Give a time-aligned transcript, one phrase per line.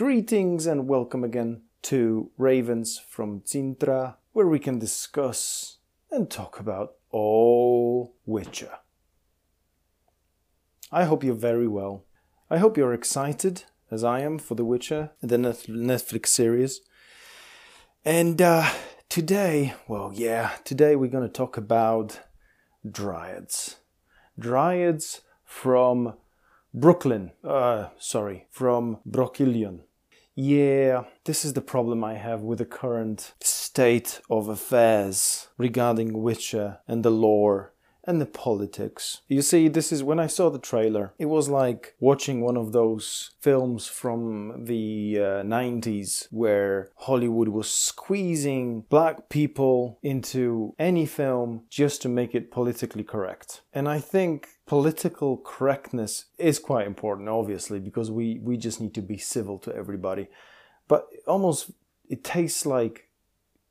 [0.00, 5.76] Greetings and welcome again to Ravens from Cintra, where we can discuss
[6.10, 8.78] and talk about all Witcher.
[10.90, 12.06] I hope you're very well.
[12.48, 16.80] I hope you're excited, as I am, for The Witcher, the Netflix series.
[18.02, 18.70] And uh,
[19.10, 22.20] today, well, yeah, today we're going to talk about
[22.88, 23.76] dryads.
[24.38, 26.14] Dryads from
[26.72, 29.80] Brooklyn, uh, sorry, from Brokilon.
[30.36, 36.78] Yeah, this is the problem I have with the current state of affairs regarding Witcher
[36.86, 37.74] and the lore
[38.10, 39.20] and the politics.
[39.28, 42.72] You see, this is when I saw the trailer, it was like watching one of
[42.72, 51.62] those films from the uh, 90s where Hollywood was squeezing black people into any film
[51.70, 53.62] just to make it politically correct.
[53.72, 59.02] And I think political correctness is quite important, obviously, because we, we just need to
[59.02, 60.28] be civil to everybody.
[60.88, 61.70] But almost
[62.08, 63.06] it tastes like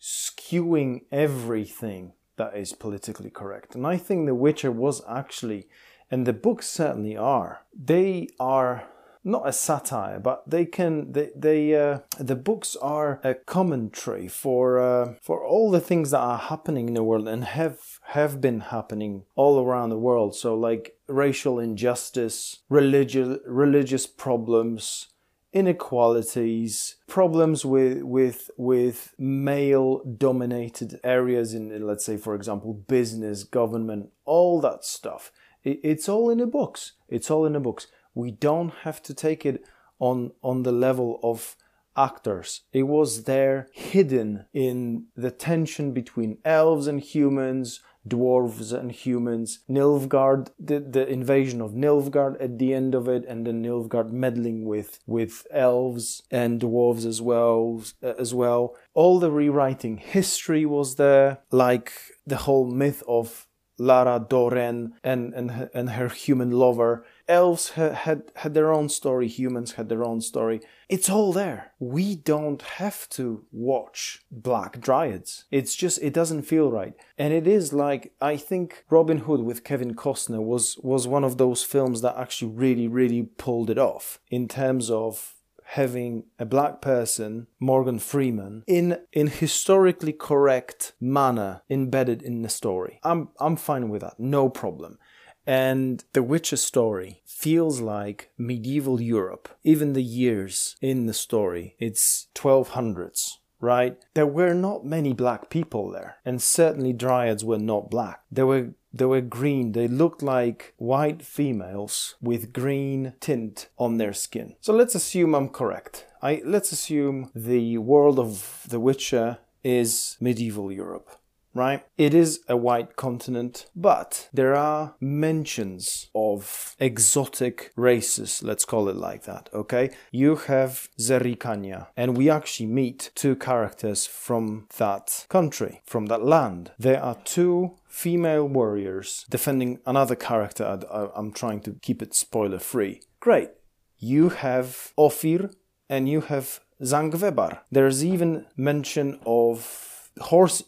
[0.00, 3.74] skewing everything that is politically correct.
[3.74, 5.68] And I think The Witcher was actually,
[6.10, 8.88] and the books certainly are, they are
[9.24, 14.78] not a satire, but they can they they uh, the books are a commentary for
[14.78, 18.60] uh, for all the things that are happening in the world and have have been
[18.60, 20.36] happening all around the world.
[20.36, 25.08] So like racial injustice, religious religious problems,
[25.54, 34.10] inequalities, problems with with with male dominated areas in let's say for example business, government,
[34.24, 35.32] all that stuff.
[35.62, 36.92] It, it's all in the books.
[37.08, 37.86] It's all in the books.
[38.14, 39.64] We don't have to take it
[40.00, 41.56] on on the level of
[41.96, 42.62] actors.
[42.72, 50.48] It was there hidden in the tension between elves and humans, dwarves and humans, Nilfgaard,
[50.58, 55.00] the, the invasion of Nilfgaard at the end of it, and then Nilfgaard meddling with,
[55.06, 58.76] with elves and dwarves as well, as well.
[58.92, 61.92] All the rewriting history was there, like
[62.26, 63.46] the whole myth of
[63.78, 67.04] Lara Dorren and, and, and her human lover.
[67.26, 70.60] Elves had, had, had their own story, humans had their own story.
[70.88, 71.72] It's all there.
[71.78, 75.44] We don't have to watch Black Dryads.
[75.50, 76.94] It's just, it doesn't feel right.
[77.16, 81.38] And it is like, I think Robin Hood with Kevin Costner was, was one of
[81.38, 85.33] those films that actually really, really pulled it off in terms of
[85.74, 93.00] having a black person, Morgan Freeman, in in historically correct manner embedded in the story.
[93.02, 94.98] I'm I'm fine with that, no problem.
[95.46, 99.48] And the Witcher story feels like medieval Europe.
[99.62, 103.96] Even the years in the story, it's 1200s, right?
[104.14, 108.20] There were not many black people there, and certainly dryads were not black.
[108.30, 109.72] There were they were green.
[109.72, 114.54] They looked like white females with green tint on their skin.
[114.60, 116.06] So let's assume I'm correct.
[116.22, 121.10] I let's assume the world of The Witcher is medieval Europe
[121.54, 121.84] right?
[121.96, 128.96] It is a white continent, but there are mentions of exotic races, let's call it
[128.96, 129.90] like that, okay?
[130.10, 136.72] You have Zerrikania, and we actually meet two characters from that country, from that land.
[136.78, 140.80] There are two female warriors defending another character.
[141.14, 143.02] I'm trying to keep it spoiler free.
[143.20, 143.50] Great.
[143.98, 145.50] You have Ophir
[145.88, 147.60] and you have Zangvebar.
[147.70, 150.62] There's even mention of horse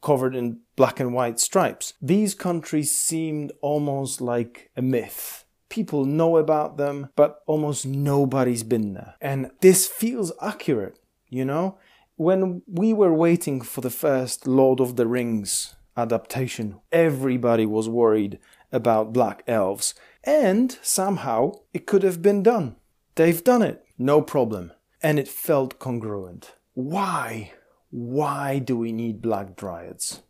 [0.00, 1.94] covered in black and white stripes.
[2.00, 5.44] These countries seemed almost like a myth.
[5.68, 9.14] People know about them, but almost nobody's been there.
[9.20, 10.98] And this feels accurate,
[11.28, 11.78] you know?
[12.16, 18.38] When we were waiting for the first Lord of the Rings adaptation, everybody was worried
[18.72, 19.94] about black elves.
[20.24, 22.76] And somehow it could have been done.
[23.14, 24.72] They've done it, no problem.
[25.02, 26.54] And it felt congruent.
[26.74, 27.52] Why
[27.90, 30.22] why do we need black dryads?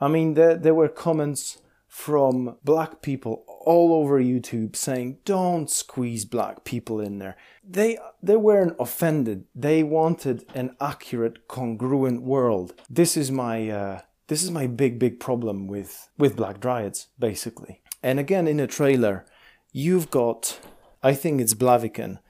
[0.00, 6.24] I mean, there, there were comments from black people all over YouTube saying, don't squeeze
[6.24, 7.36] black people in there.
[7.68, 9.44] They, they weren't offended.
[9.54, 12.74] They wanted an accurate, congruent world.
[12.88, 17.82] This is my, uh, this is my big, big problem with, with black dryads, basically.
[18.02, 19.26] And again, in a trailer,
[19.72, 20.60] you've got,
[21.02, 22.20] I think it's Blaviken,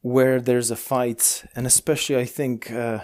[0.00, 3.00] where there's a fight, and especially I think uh,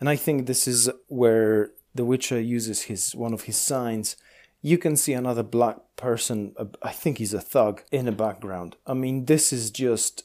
[0.00, 4.16] and I think this is where The Witcher uses his one of his signs.
[4.62, 8.76] You can see another black person, I think he's a thug, in the background.
[8.86, 10.24] I mean, this is just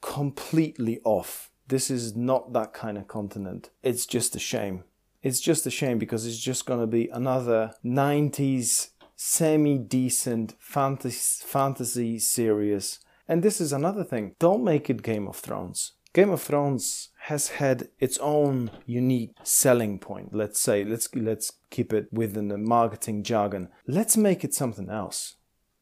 [0.00, 1.50] completely off.
[1.68, 3.70] This is not that kind of continent.
[3.82, 4.84] It's just a shame.
[5.22, 11.44] It's just a shame because it's just going to be another 90s semi decent fantasy,
[11.44, 13.00] fantasy series.
[13.26, 14.36] And this is another thing.
[14.38, 19.98] Don't make it Game of Thrones Game of Thrones has had its own unique selling
[19.98, 20.32] point.
[20.32, 23.68] Let's say, let's let's keep it within the marketing jargon.
[23.88, 25.34] Let's make it something else.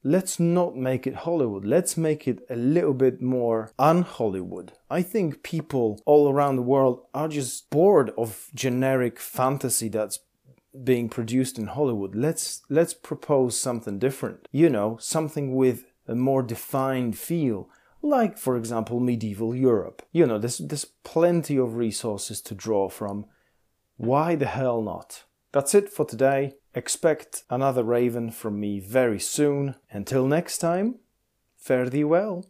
[0.02, 1.66] Let's not make it Hollywood.
[1.66, 4.72] Let's make it a little bit more un-Hollywood.
[4.90, 10.20] I think people all around the world are just bored of generic fantasy that's
[10.82, 12.14] being produced in Hollywood.
[12.14, 14.48] Let's let's propose something different.
[14.50, 17.68] You know, something with a more defined feel,
[18.04, 20.02] like for example medieval Europe.
[20.12, 23.26] You know, there's there's plenty of resources to draw from.
[23.96, 25.24] Why the hell not?
[25.52, 26.54] That's it for today.
[26.74, 29.76] Expect another raven from me very soon.
[29.90, 30.96] Until next time,
[31.56, 32.44] fare thee well.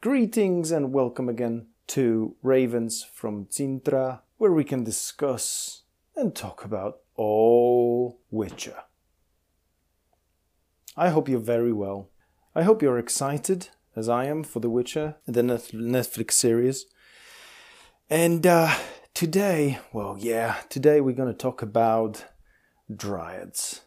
[0.00, 5.82] Greetings and welcome again to Ravens from Cintra, where we can discuss
[6.16, 8.84] and talk about all Witcher.
[10.96, 12.10] I hope you're very well.
[12.56, 16.86] I hope you're excited, as I am, for The Witcher, the Netflix series.
[18.08, 18.74] And uh,
[19.12, 22.24] today, well, yeah, today we're going to talk about
[22.90, 23.82] dryads.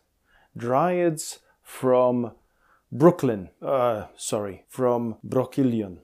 [0.55, 2.33] Dryads from
[2.91, 6.01] Brooklyn, uh, sorry, from Brokilon.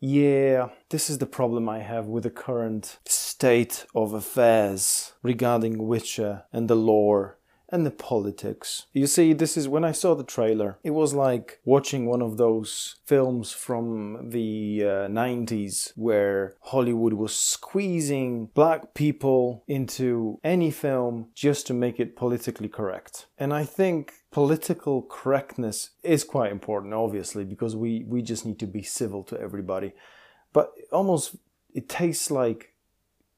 [0.00, 6.44] Yeah, this is the problem I have with the current state of affairs regarding Witcher
[6.50, 7.36] and the lore
[7.68, 8.86] and the politics.
[8.92, 12.36] You see, this is when I saw the trailer, it was like watching one of
[12.36, 21.28] those films from the uh, 90s where Hollywood was squeezing black people into any film
[21.34, 23.26] just to make it politically correct.
[23.38, 28.66] And I think political correctness is quite important, obviously, because we, we just need to
[28.66, 29.92] be civil to everybody.
[30.52, 31.36] But almost
[31.74, 32.72] it tastes like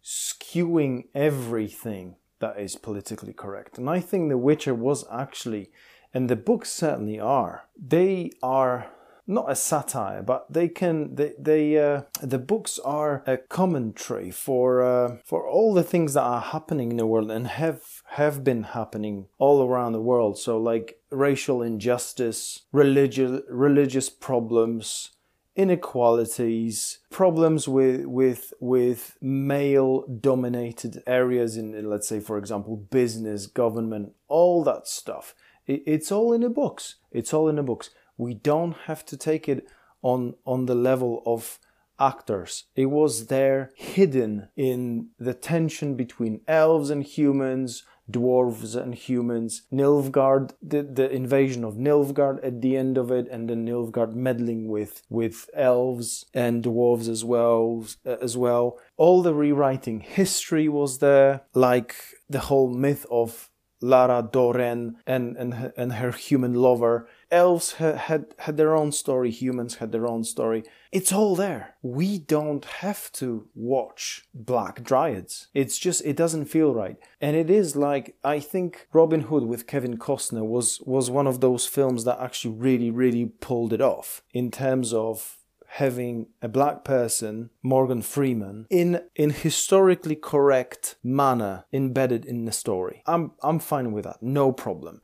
[0.05, 3.79] skewing everything that is politically correct.
[3.79, 5.71] And I think The Witcher was actually,
[6.15, 8.91] and the books certainly are, they are
[9.29, 14.83] not a satire, but they can they they uh, the books are a commentary for
[14.83, 18.63] uh, for all the things that are happening in the world and have have been
[18.63, 20.39] happening all around the world.
[20.39, 25.11] So like racial injustice, religious religious problems,
[25.59, 34.13] inequalities, problems with with with male dominated areas in let's say for example business, government,
[34.29, 35.35] all that stuff.
[35.67, 36.95] It, it's all in the books.
[37.11, 37.91] It's all in the books.
[38.17, 39.67] We don't have to take it
[40.01, 41.59] on on the level of
[42.01, 42.65] actors.
[42.77, 50.53] It was there hidden in the tension between elves and humans, dwarves and humans, Nilfgaard,
[50.63, 55.03] the, the invasion of Nilfgaard at the end of it, and then Nilfgaard meddling with,
[55.09, 58.79] with elves and dwarves as well, uh, as well.
[58.97, 61.95] All the rewriting history was there, like
[62.29, 67.09] the whole myth of Lara Dorren and, and, and her human lover.
[67.31, 70.65] Elves had, had, had their own story, humans had their own story.
[70.91, 71.77] It's all there.
[71.83, 75.49] We don't have to watch Black Dryads.
[75.55, 76.97] It's just, it doesn't feel right.
[77.21, 81.41] And it is like, I think Robin Hood with Kevin Costner was, was one of
[81.41, 85.38] those films that actually really, really pulled it off in terms of
[85.69, 93.03] having a black person, Morgan Freeman, in in historically correct manner embedded in the story.
[93.07, 95.01] I'm I'm fine with that, no problem.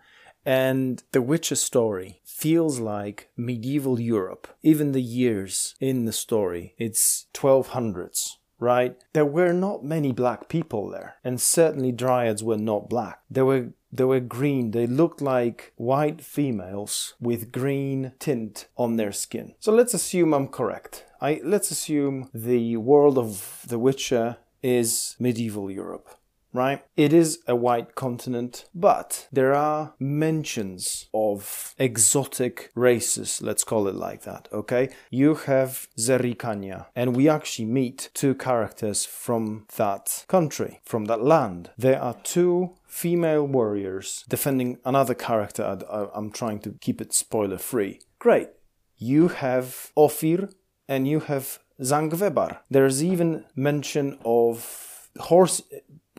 [0.46, 6.74] And The Witcher story feels like medieval Europe, even the years in the story.
[6.76, 8.96] It's 1200s, right?
[9.12, 13.20] There were not many black people there, and certainly dryads were not black.
[13.30, 14.72] There were they were green.
[14.72, 19.54] They looked like white females with green tint on their skin.
[19.60, 21.04] So let's assume I'm correct.
[21.20, 26.08] I let's assume the world of The Witcher is medieval Europe
[26.54, 26.82] right?
[26.96, 33.96] It is a white continent, but there are mentions of exotic races, let's call it
[33.96, 34.88] like that, okay?
[35.10, 41.70] You have Zerrikania, and we actually meet two characters from that country, from that land.
[41.76, 45.78] There are two female warriors defending another character.
[45.90, 48.00] I, am trying to keep it spoiler free.
[48.20, 48.50] Great.
[48.96, 50.48] You have Ophir
[50.88, 52.58] and you have Zangvebar.
[52.70, 55.62] There's even mention of horse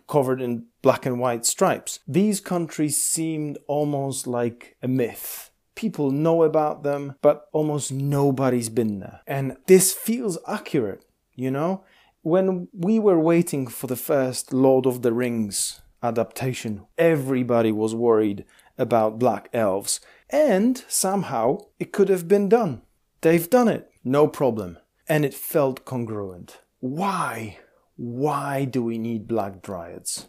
[0.07, 1.99] covered in black and white stripes.
[2.07, 5.51] These countries seemed almost like a myth.
[5.75, 9.21] People know about them, but almost nobody's been there.
[9.27, 11.83] And this feels accurate, you know?
[12.21, 18.45] When we were waiting for the first Lord of the Rings adaptation, everybody was worried
[18.77, 19.99] about black elves.
[20.29, 22.81] And somehow it could have been done.
[23.21, 24.77] They've done it, no problem.
[25.07, 26.59] And it felt congruent.
[26.79, 27.59] Why
[27.95, 30.27] why do we need black dryads?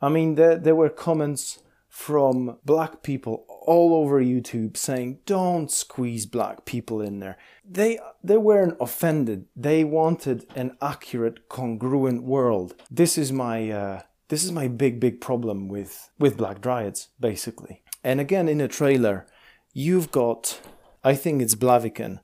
[0.00, 6.24] I mean, there, there were comments from black people all over YouTube saying don't squeeze
[6.24, 7.36] black people in there.
[7.68, 9.44] They they weren't offended.
[9.54, 12.74] They wanted an accurate, congruent world.
[12.90, 17.82] This is my uh, this is my big big problem with with Black Dryads basically.
[18.02, 19.26] And again in a trailer,
[19.74, 20.60] you've got
[21.04, 22.20] I think it's Blaviken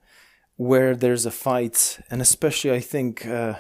[0.59, 3.54] where there's a fight, and especially I think, uh,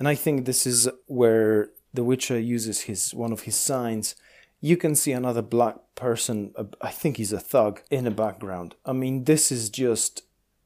[0.00, 4.16] and I think this is where the Witcher uses his one of his signs.
[4.60, 6.52] You can see another black person.
[6.80, 8.74] I think he's a thug in the background.
[8.84, 10.22] I mean, this is just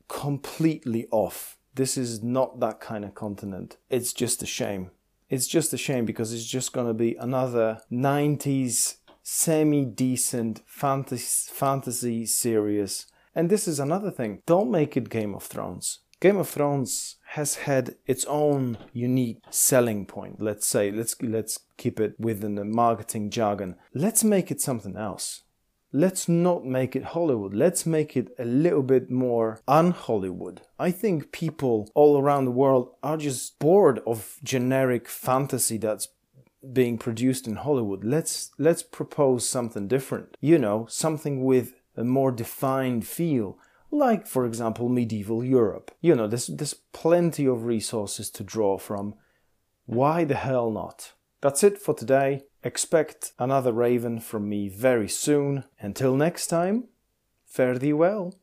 [0.09, 1.59] completely off.
[1.75, 3.77] This is not that kind of continent.
[3.91, 4.91] It's just a shame.
[5.29, 11.51] It's just a shame because it's just going to be another 90s semi decent fantasy,
[11.53, 14.43] fantasy series and this is another thing.
[14.47, 16.01] Don't make it Game of Thrones.
[16.25, 20.41] Game of Thrones has had its own unique selling point.
[20.41, 23.77] Let's say let's let's keep it within the marketing jargon.
[23.93, 25.43] Let's make it something else.
[25.93, 27.53] Let's not make it Hollywood.
[27.53, 30.63] Let's make it a little bit more un-Hollywood.
[30.79, 36.09] I think people all around the world are just bored of generic fantasy that's
[36.73, 38.03] being produced in Hollywood.
[38.03, 40.39] Let's let's propose something different.
[40.41, 43.59] You know, something with a more defined feel,
[43.95, 45.91] like, for example, medieval Europe.
[46.01, 49.15] You know, there's, there's plenty of resources to draw from.
[49.87, 51.13] Why the hell not?
[51.41, 52.43] That's it for today.
[52.63, 55.65] Expect another Raven from me very soon.
[55.79, 56.89] Until next time,
[57.45, 58.35] fare thee well.